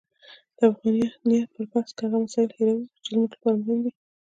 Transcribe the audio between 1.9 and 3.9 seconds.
کې هغه مسایل هیروو چې زموږ لپاره مهم